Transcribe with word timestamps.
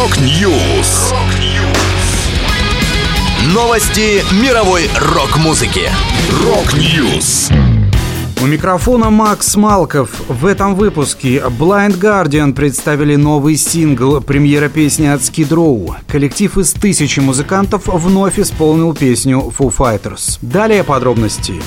Rock 0.00 0.50
News. 0.50 1.12
Новости 3.52 4.24
мировой 4.42 4.88
рок-музыки. 4.98 5.90
Rock 6.42 6.90
News. 6.90 7.50
У 8.42 8.46
микрофона 8.46 9.10
Макс 9.10 9.56
Малков. 9.56 10.08
В 10.26 10.46
этом 10.46 10.74
выпуске 10.74 11.40
Blind 11.40 12.00
Guardian 12.00 12.54
представили 12.54 13.16
новый 13.16 13.56
сингл, 13.56 14.22
премьера 14.22 14.70
песни 14.70 15.06
от 15.06 15.20
Skid 15.20 15.48
Row. 15.48 15.94
Коллектив 16.08 16.56
из 16.56 16.72
тысячи 16.72 17.20
музыкантов 17.20 17.82
вновь 17.84 18.38
исполнил 18.38 18.94
песню 18.94 19.52
Foo 19.58 19.70
Fighters. 19.70 20.38
Далее 20.40 20.82
подробности. 20.82 21.60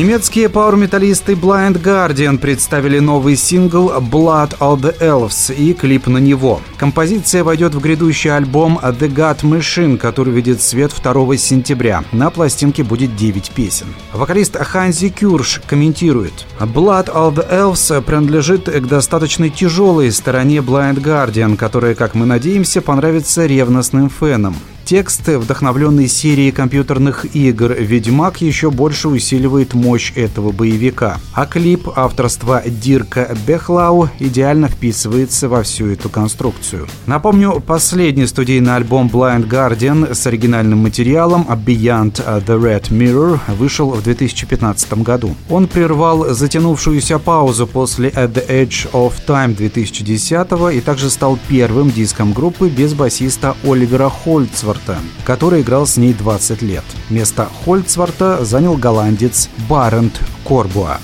Немецкие 0.00 0.48
пауэр-металлисты 0.48 1.34
Blind 1.34 1.82
Guardian 1.82 2.38
представили 2.38 3.00
новый 3.00 3.36
сингл 3.36 3.90
Blood 3.90 4.56
of 4.58 4.80
the 4.80 4.98
Elves 4.98 5.54
и 5.54 5.74
клип 5.74 6.06
на 6.06 6.16
него. 6.16 6.62
Композиция 6.78 7.44
войдет 7.44 7.74
в 7.74 7.80
грядущий 7.82 8.34
альбом 8.34 8.78
The 8.82 9.14
God 9.14 9.42
Machine, 9.42 9.98
который 9.98 10.32
видит 10.32 10.62
свет 10.62 10.94
2 11.02 11.36
сентября. 11.36 12.02
На 12.12 12.30
пластинке 12.30 12.82
будет 12.82 13.14
9 13.14 13.50
песен. 13.50 13.88
Вокалист 14.14 14.56
Ханзи 14.56 15.10
Кюрш 15.10 15.60
комментирует. 15.66 16.46
Blood 16.58 17.12
of 17.12 17.34
the 17.34 17.46
Elves 17.50 18.00
принадлежит 18.00 18.70
к 18.70 18.86
достаточно 18.86 19.50
тяжелой 19.50 20.10
стороне 20.12 20.60
Blind 20.60 21.02
Guardian, 21.02 21.58
которая, 21.58 21.94
как 21.94 22.14
мы 22.14 22.24
надеемся, 22.24 22.80
понравится 22.80 23.44
ревностным 23.44 24.08
фенам. 24.08 24.56
Текст, 24.90 25.28
вдохновленный 25.28 26.08
серией 26.08 26.50
компьютерных 26.50 27.36
игр 27.36 27.74
«Ведьмак», 27.78 28.40
еще 28.40 28.72
больше 28.72 29.06
усиливает 29.06 29.72
мощь 29.72 30.12
этого 30.16 30.50
боевика. 30.50 31.20
А 31.32 31.46
клип 31.46 31.88
авторства 31.94 32.60
Дирка 32.66 33.32
Бехлау 33.46 34.08
идеально 34.18 34.66
вписывается 34.66 35.48
во 35.48 35.62
всю 35.62 35.86
эту 35.86 36.08
конструкцию. 36.08 36.88
Напомню, 37.06 37.62
последний 37.64 38.26
студийный 38.26 38.74
альбом 38.74 39.06
Blind 39.06 39.48
Guardian 39.48 40.12
с 40.12 40.26
оригинальным 40.26 40.80
материалом 40.80 41.46
Beyond 41.48 42.44
the 42.44 42.60
Red 42.60 42.90
Mirror 42.90 43.38
вышел 43.56 43.90
в 43.90 44.02
2015 44.02 44.94
году. 45.04 45.36
Он 45.48 45.68
прервал 45.68 46.34
затянувшуюся 46.34 47.20
паузу 47.20 47.68
после 47.68 48.08
At 48.08 48.32
the 48.32 48.44
Edge 48.48 48.90
of 48.90 49.12
Time 49.24 49.54
2010 49.54 50.74
и 50.74 50.80
также 50.80 51.10
стал 51.10 51.38
первым 51.48 51.92
диском 51.92 52.32
группы 52.32 52.68
без 52.68 52.94
басиста 52.94 53.54
Оливера 53.62 54.08
Хольцварта 54.08 54.79
Хольцварта, 54.80 54.96
который 55.24 55.62
играл 55.62 55.86
с 55.86 55.96
ней 55.96 56.14
20 56.14 56.62
лет. 56.62 56.84
Место 57.08 57.48
Хольцварта 57.64 58.44
занял 58.44 58.76
голландец 58.76 59.48
Барент 59.68 60.20
Корбуа. 60.44 60.98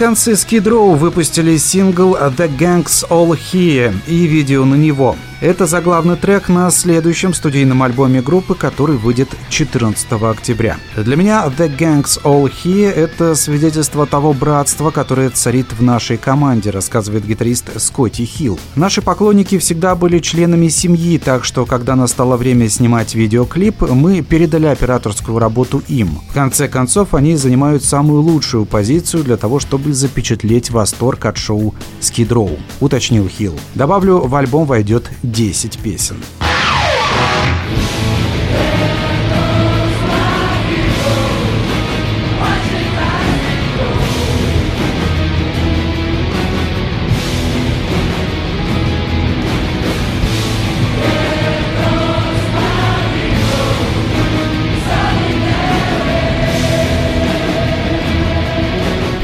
Американцы 0.00 0.32
Skid 0.32 0.62
Row 0.62 0.96
выпустили 0.96 1.58
сингл 1.58 2.16
«The 2.16 2.50
Gang's 2.56 3.06
All 3.10 3.38
Here» 3.38 3.94
и 4.06 4.26
видео 4.26 4.64
на 4.64 4.74
него. 4.74 5.14
Это 5.42 5.64
заглавный 5.64 6.16
трек 6.16 6.50
на 6.50 6.70
следующем 6.70 7.32
студийном 7.32 7.82
альбоме 7.82 8.20
группы, 8.20 8.54
который 8.54 8.98
выйдет 8.98 9.30
14 9.48 10.12
октября. 10.12 10.76
Для 10.96 11.16
меня 11.16 11.46
The 11.46 11.74
Gang's 11.74 12.22
All 12.24 12.52
Here— 12.52 12.90
это 12.94 13.34
свидетельство 13.34 14.06
того 14.06 14.34
братства, 14.34 14.90
которое 14.90 15.30
царит 15.30 15.72
в 15.72 15.82
нашей 15.82 16.18
команде, 16.18 16.68
рассказывает 16.68 17.26
гитарист 17.26 17.80
Скотти 17.80 18.26
Хилл. 18.26 18.60
Наши 18.74 19.00
поклонники 19.00 19.56
всегда 19.56 19.94
были 19.94 20.18
членами 20.18 20.68
семьи, 20.68 21.16
так 21.16 21.46
что, 21.46 21.64
когда 21.64 21.96
настало 21.96 22.36
время 22.36 22.68
снимать 22.68 23.14
видеоклип, 23.14 23.80
мы 23.80 24.20
передали 24.20 24.66
операторскую 24.66 25.38
работу 25.38 25.82
им. 25.88 26.18
В 26.28 26.34
конце 26.34 26.68
концов, 26.68 27.14
они 27.14 27.36
занимают 27.36 27.82
самую 27.82 28.20
лучшую 28.20 28.66
позицию 28.66 29.24
для 29.24 29.38
того, 29.38 29.58
чтобы 29.58 29.89
запечатлеть 29.92 30.70
восторг 30.70 31.24
от 31.26 31.36
шоу 31.36 31.74
Skid 32.00 32.28
Row, 32.28 32.58
уточнил 32.80 33.28
Хилл. 33.28 33.58
Добавлю, 33.74 34.18
в 34.18 34.34
альбом 34.34 34.66
войдет 34.66 35.10
10 35.22 35.78
песен. 35.78 36.16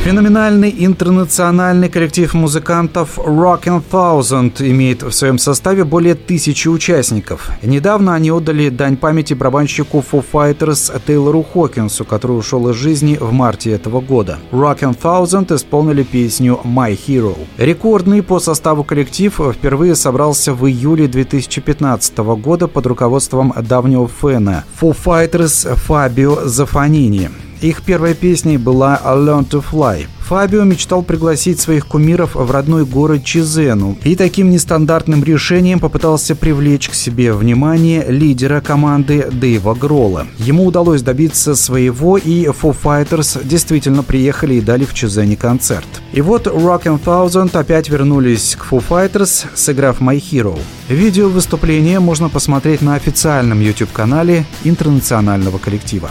Феноменальный 0.07 0.73
интернациональный 0.79 1.89
коллектив 1.89 2.33
музыкантов 2.33 3.19
Rockin' 3.19 3.83
Thousand 3.91 4.53
имеет 4.61 5.03
в 5.03 5.11
своем 5.11 5.37
составе 5.37 5.83
более 5.83 6.15
тысячи 6.15 6.69
участников. 6.69 7.51
Недавно 7.61 8.15
они 8.15 8.31
отдали 8.31 8.69
дань 8.69 8.97
памяти 8.97 9.35
барабанщику 9.35 10.05
Foo 10.09 10.25
Fighters 10.33 10.93
Тейлору 11.05 11.43
Хокинсу, 11.43 12.05
который 12.05 12.39
ушел 12.39 12.69
из 12.69 12.77
жизни 12.77 13.19
в 13.21 13.33
марте 13.33 13.73
этого 13.73 14.01
года. 14.01 14.39
Rockin' 14.53 14.97
Thousand 14.97 15.53
исполнили 15.53 16.05
песню 16.05 16.61
My 16.63 16.97
Hero. 16.97 17.37
Рекордный 17.59 18.23
по 18.23 18.39
составу 18.39 18.85
коллектив 18.85 19.37
впервые 19.53 19.97
собрался 19.97 20.55
в 20.55 20.69
июле 20.69 21.09
2015 21.09 22.17
года 22.19 22.69
под 22.69 22.87
руководством 22.87 23.53
давнего 23.61 24.07
фэна 24.07 24.63
Foo 24.81 24.97
Fighters 24.97 25.75
Фабио 25.75 26.45
Зафанини. 26.45 27.29
Их 27.61 27.83
первой 27.83 28.15
песней 28.15 28.59
была 28.59 29.01
«Learn 29.05 29.49
to 29.49 29.65
Fly». 29.71 30.07
Фабио 30.27 30.65
мечтал 30.65 31.05
пригласить 31.05 31.61
своих 31.61 31.87
кумиров 31.87 32.35
в 32.35 32.51
родной 32.51 32.85
город 32.85 33.23
Чизену 33.23 33.97
и 34.03 34.17
таким 34.17 34.51
нестандартным 34.51 35.23
решением 35.23 35.79
попытался 35.79 36.35
привлечь 36.35 36.89
к 36.89 36.95
себе 36.95 37.33
внимание 37.33 38.05
лидера 38.09 38.61
команды 38.61 39.29
Дэйва 39.31 39.75
Гролла. 39.75 40.27
Ему 40.39 40.67
удалось 40.67 41.03
добиться 41.03 41.55
своего, 41.55 42.19
и 42.19 42.47
Foo 42.47 42.77
Fighters 42.83 43.47
действительно 43.47 44.03
приехали 44.03 44.55
и 44.55 44.61
дали 44.61 44.85
в 44.85 44.95
Чизене 44.95 45.37
концерт. 45.37 45.87
И 46.13 46.21
вот 46.21 46.49
Rockin' 46.49 47.01
Thousand 47.01 47.57
опять 47.57 47.89
вернулись 47.89 48.57
к 48.57 48.67
Foo 48.73 48.83
Fighters, 48.87 49.47
сыграв 49.55 50.01
My 50.01 50.21
Hero. 50.21 50.59
Видео 50.89 51.29
выступления 51.29 52.01
можно 52.01 52.29
посмотреть 52.29 52.83
на 52.83 52.97
официальном 52.97 53.61
YouTube-канале 53.61 54.45
интернационального 54.65 55.59
коллектива. 55.59 56.11